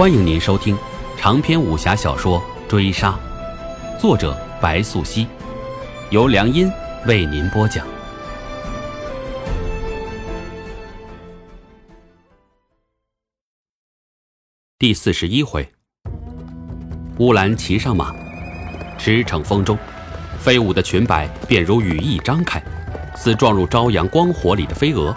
[0.00, 0.74] 欢迎您收听
[1.18, 3.14] 长篇武侠小说《追杀》，
[4.00, 5.26] 作者白素熙，
[6.08, 6.72] 由良音
[7.04, 7.86] 为您播讲。
[14.78, 15.70] 第四十一回，
[17.18, 18.10] 乌兰骑上马，
[18.96, 19.76] 驰骋风中，
[20.38, 22.58] 飞舞的裙摆便如羽翼张开，
[23.14, 25.14] 似撞入朝阳光火里的飞蛾，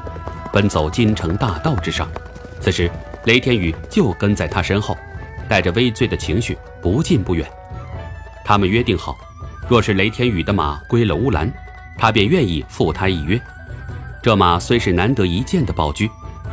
[0.52, 2.06] 奔走京城大道之上。
[2.60, 2.92] 此时。
[3.26, 4.98] 雷天宇就跟在他身后，
[5.48, 7.50] 带着微醉的情绪，不近不远。
[8.44, 9.18] 他们约定好，
[9.70, 11.52] 若是雷天宇的马归了乌兰，
[11.98, 13.40] 他便愿意赴他一约。
[14.22, 16.10] 这马虽是难得一见的宝驹，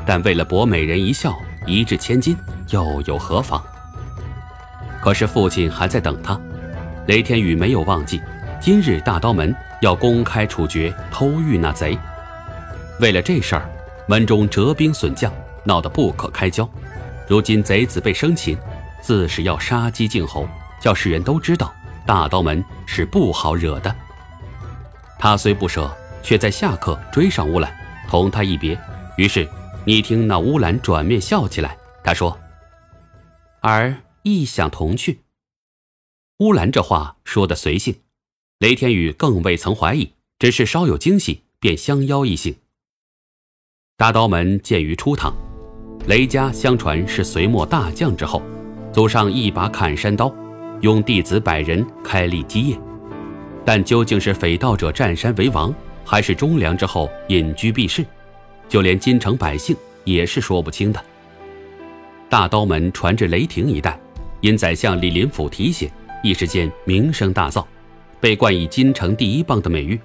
[0.07, 2.37] 但为了博美人一笑，一掷千金，
[2.71, 3.61] 又有何妨？
[5.01, 6.41] 可是父亲还在等他。
[7.07, 8.21] 雷天宇没有忘记，
[8.61, 11.99] 今日大刀门要公开处决偷玉那贼。
[13.01, 13.69] 为了这事儿，
[14.07, 15.33] 门中折兵损将。
[15.65, 16.69] 闹得不可开交，
[17.29, 18.57] 如今贼子被生擒，
[19.03, 20.49] 自是要杀鸡儆猴，
[20.81, 21.73] 叫世人都知道
[22.07, 23.95] 大刀门是不好惹的。
[25.19, 27.71] 他虽不舍，却在下刻追上乌兰，
[28.09, 28.79] 同他一别。
[29.17, 29.47] 于是
[29.85, 32.39] 你听那乌兰转面笑起来，他说
[33.61, 35.21] ：“儿亦想同去。”
[36.41, 38.01] 乌兰这话说的随性，
[38.61, 42.57] 雷天宇更未曾怀疑，只是稍有惊喜，便相邀一行。
[43.99, 45.35] 大刀门建于初唐。
[46.07, 48.43] 雷家相传是隋末大将之后，
[48.93, 50.35] 祖上一把砍山刀，
[50.81, 52.79] 拥弟子百人开立基业。
[53.65, 55.73] 但究竟是匪盗者占山为王，
[56.05, 58.05] 还是忠良之后隐居避世，
[58.69, 61.01] 就连京城百姓也是说不清的。
[62.29, 64.01] 大刀门传至雷霆一带，
[64.41, 65.93] 因宰相李林甫提携，
[66.25, 67.65] 一时间名声大噪，
[68.19, 70.01] 被冠以京城第一棒的美誉。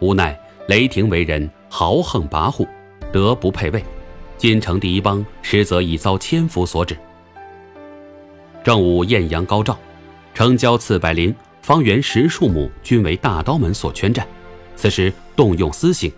[0.00, 0.36] 无奈
[0.66, 2.66] 雷霆为人豪横跋扈，
[3.12, 3.82] 德不配位。
[4.38, 6.96] 京城第一帮实则已遭千夫所指。
[8.62, 9.76] 正午艳阳高照，
[10.32, 14.24] 城郊次百林，方圆十数亩均为大刀门所圈占。
[14.76, 16.10] 此时动用私刑，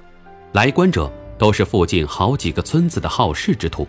[0.52, 3.88] 来观者都是附近好几个村子的好事之徒。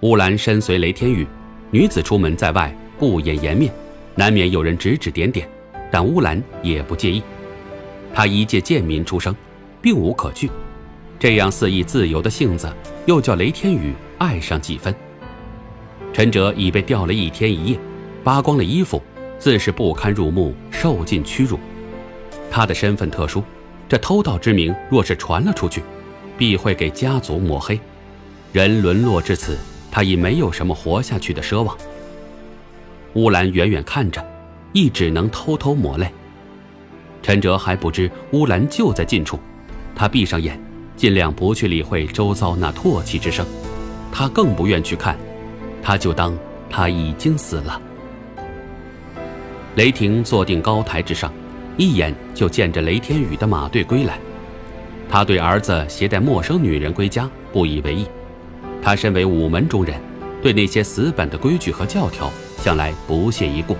[0.00, 1.26] 乌兰身随雷天宇，
[1.72, 3.72] 女子出门在外不掩颜面，
[4.14, 5.48] 难免有人指指点点，
[5.90, 7.20] 但乌兰也不介意。
[8.14, 9.34] 他一介贱民出生，
[9.80, 10.48] 并无可惧。
[11.22, 12.68] 这样肆意自由的性子，
[13.06, 14.92] 又叫雷天宇爱上几分。
[16.12, 17.78] 陈哲已被吊了一天一夜，
[18.24, 19.00] 扒光了衣服，
[19.38, 21.60] 自是不堪入目，受尽屈辱。
[22.50, 23.40] 他的身份特殊，
[23.88, 25.80] 这偷盗之名若是传了出去，
[26.36, 27.78] 必会给家族抹黑。
[28.52, 29.56] 人沦落至此，
[29.92, 31.78] 他已没有什么活下去的奢望。
[33.12, 34.20] 乌兰远远看着，
[34.72, 36.12] 亦只能偷偷抹泪。
[37.22, 39.38] 陈哲还不知乌兰就在近处，
[39.94, 40.60] 他闭上眼。
[41.02, 43.44] 尽量不去理会周遭那唾弃之声，
[44.12, 45.18] 他更不愿去看，
[45.82, 46.32] 他就当
[46.70, 47.82] 他已经死了。
[49.74, 51.32] 雷霆坐定高台之上，
[51.76, 54.16] 一眼就见着雷天宇的马队归来。
[55.08, 58.06] 他对儿子携带陌生女人归家不以为意，
[58.80, 60.00] 他身为武门中人，
[60.40, 63.76] 对那些死板的规矩和教条向来不屑一顾。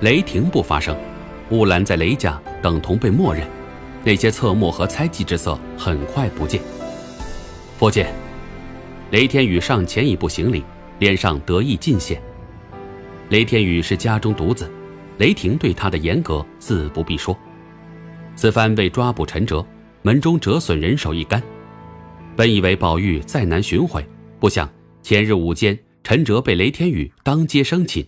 [0.00, 0.96] 雷霆不发声，
[1.50, 3.46] 乌兰在雷家等同被默认。
[4.06, 6.62] 那些侧目和猜忌之色很快不见。
[7.76, 8.06] 父亲，
[9.10, 10.62] 雷天宇上前一步行礼，
[11.00, 12.22] 脸上得意尽显。
[13.30, 14.70] 雷天宇是家中独子，
[15.18, 17.36] 雷霆对他的严格自不必说。
[18.36, 19.66] 此番为抓捕陈哲，
[20.02, 21.42] 门中折损人手一干。
[22.36, 24.06] 本以为宝玉再难寻回，
[24.38, 28.06] 不想前日午间陈哲被雷天宇当街生擒，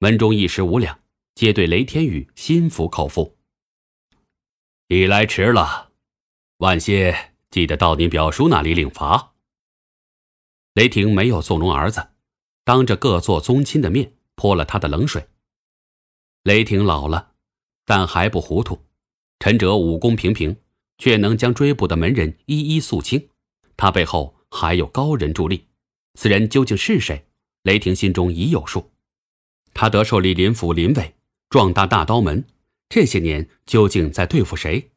[0.00, 0.98] 门中一时无两，
[1.36, 3.37] 皆对雷天宇心服口服。
[4.90, 5.90] 你来迟了，
[6.60, 9.34] 晚些记得到你表叔那里领罚。
[10.72, 12.08] 雷霆没有纵容儿子，
[12.64, 15.28] 当着各座宗亲的面泼了他的冷水。
[16.42, 17.32] 雷霆老了，
[17.84, 18.82] 但还不糊涂。
[19.40, 20.56] 陈哲武功平平，
[20.96, 23.28] 却能将追捕的门人一一肃清。
[23.76, 25.66] 他背后还有高人助力，
[26.14, 27.26] 此人究竟是谁？
[27.64, 28.90] 雷霆心中已有数。
[29.74, 31.14] 他得受李林甫林伟，
[31.50, 32.42] 壮大大刀门。
[32.88, 34.90] 这些年究竟在对付谁？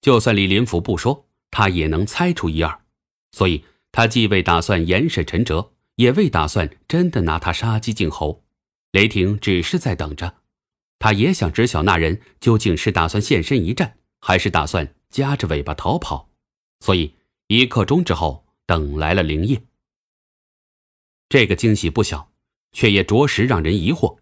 [0.00, 2.84] 就算李林甫不说，他也能猜出一二。
[3.32, 8.44] 所以，他既未打算严审陈哲，也未打算真的拿他杀鸡儆猴。
[8.92, 10.38] 雷霆只是在等着，
[10.98, 16.30] 他也想知晓那人究竟是打算现身一战，还是打算夹着尾巴逃跑。
[16.80, 17.14] 所以，
[17.48, 19.62] 一刻钟之后，等来了灵叶。
[21.28, 22.32] 这个惊喜不小，
[22.72, 24.18] 却也着实让人疑惑。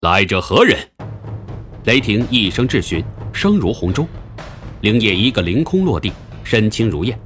[0.00, 0.92] 来者何人？
[1.84, 4.06] 雷霆一声质询，声如洪钟。
[4.82, 6.12] 灵叶一个凌空落地，
[6.44, 7.18] 身轻如燕。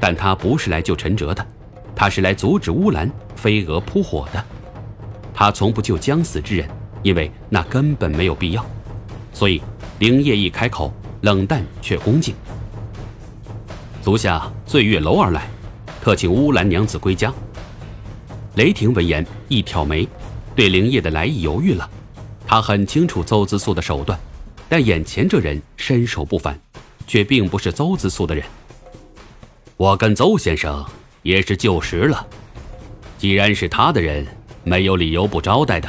[0.00, 1.46] 但他不是来救陈哲的，
[1.94, 4.44] 他是来阻止乌兰飞蛾扑火的。
[5.32, 6.68] 他从不救将死之人，
[7.04, 8.66] 因为那根本没有必要。
[9.32, 9.62] 所以
[10.00, 12.34] 灵叶一开口，冷淡却恭敬。
[14.02, 15.48] 足下醉月楼而来，
[16.02, 17.32] 特请乌兰娘子归家。
[18.56, 20.08] 雷霆闻言一挑眉，
[20.56, 21.88] 对灵叶的来意犹豫了。
[22.46, 24.18] 他很清楚邹子素的手段，
[24.68, 26.58] 但眼前这人身手不凡，
[27.06, 28.44] 却并不是邹子素的人。
[29.76, 30.84] 我跟邹先生
[31.22, 32.26] 也是旧识了，
[33.18, 34.24] 既然是他的人，
[34.62, 35.88] 没有理由不招待的。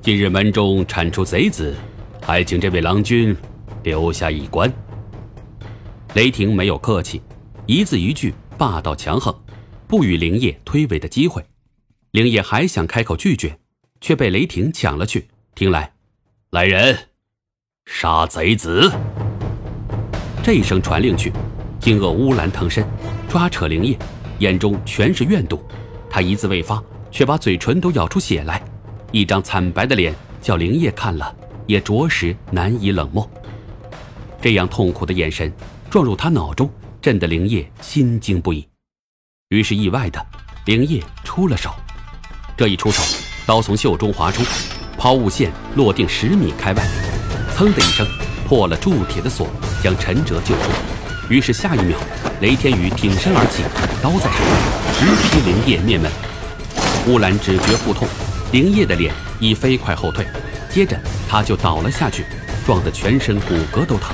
[0.00, 1.74] 今日门中铲出贼子，
[2.22, 3.36] 还请这位郎君
[3.82, 4.72] 留下一关。
[6.14, 7.20] 雷霆没有客气，
[7.66, 9.34] 一字一句霸道强横，
[9.88, 11.44] 不与灵业推诿的机会。
[12.12, 13.58] 灵业还想开口拒绝，
[14.00, 15.26] 却被雷霆抢了去。
[15.56, 15.90] 听来，
[16.50, 16.94] 来人，
[17.86, 18.92] 杀贼子！
[20.44, 21.32] 这一声传令去。
[21.80, 22.86] 惊愕乌兰腾身，
[23.26, 23.98] 抓扯灵叶，
[24.40, 25.66] 眼中全是怨毒。
[26.10, 28.62] 他一字未发，却把嘴唇都咬出血来，
[29.12, 31.34] 一张惨白的脸叫灵叶看了
[31.66, 33.26] 也着实难以冷漠。
[34.42, 35.50] 这样痛苦的眼神
[35.88, 36.70] 撞入他脑中，
[37.00, 38.68] 震得灵叶心惊不已。
[39.48, 40.26] 于是意外的，
[40.66, 41.70] 灵叶出了手。
[42.58, 43.02] 这一出手，
[43.46, 44.42] 刀从袖中划出，
[45.06, 46.82] 抛物线落定十米开外，
[47.56, 48.04] 噌的一声
[48.44, 49.46] 破了铸铁的锁，
[49.80, 50.62] 将陈哲救出。
[51.30, 51.96] 于是下一秒，
[52.40, 53.62] 雷天宇挺身而起，
[54.02, 54.42] 刀在手，
[54.98, 56.10] 直劈灵叶面门。
[57.06, 58.08] 乌兰只觉腹痛，
[58.50, 60.26] 灵叶的脸已飞快后退，
[60.68, 60.98] 接着
[61.28, 62.24] 他就倒了下去，
[62.66, 64.12] 撞得全身骨骼都疼。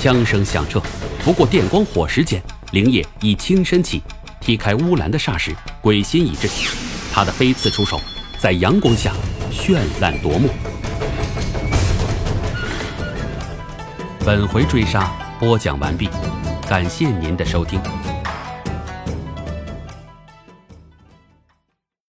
[0.00, 0.82] 枪声响彻，
[1.24, 4.02] 不过电光火石间，灵叶已轻身起，
[4.40, 6.48] 踢开乌兰的霎时，鬼心已至，
[7.14, 8.00] 他的飞刺出手，
[8.40, 9.12] 在阳光下
[9.52, 10.48] 绚烂夺目。
[14.24, 15.10] 本回追杀。
[15.38, 16.08] 播讲完毕，
[16.68, 17.80] 感谢您的收听。